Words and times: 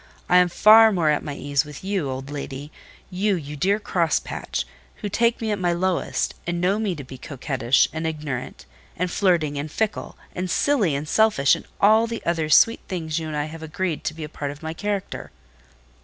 I 0.27 0.37
am 0.37 0.49
far 0.49 0.91
more 0.91 1.11
at 1.11 1.23
my 1.23 1.35
ease 1.35 1.63
with 1.63 1.83
you, 1.83 2.09
old 2.09 2.31
lady—you, 2.31 3.35
you 3.35 3.55
dear 3.55 3.79
crosspatch—who 3.79 5.09
take 5.09 5.39
me 5.39 5.51
at 5.51 5.59
my 5.59 5.73
lowest, 5.73 6.33
and 6.47 6.59
know 6.59 6.79
me 6.79 6.95
to 6.95 7.03
be 7.03 7.19
coquettish, 7.19 7.87
and 7.93 8.07
ignorant, 8.07 8.65
and 8.97 9.11
flirting, 9.11 9.59
and 9.59 9.71
fickle, 9.71 10.17
and 10.33 10.49
silly, 10.49 10.95
and 10.95 11.07
selfish, 11.07 11.53
and 11.53 11.67
all 11.79 12.07
the 12.07 12.25
other 12.25 12.49
sweet 12.49 12.79
things 12.87 13.19
you 13.19 13.27
and 13.27 13.37
I 13.37 13.45
have 13.45 13.61
agreed 13.61 14.03
to 14.05 14.15
be 14.15 14.23
a 14.23 14.27
part 14.27 14.49
of 14.49 14.63
my 14.63 14.73
character." 14.73 15.29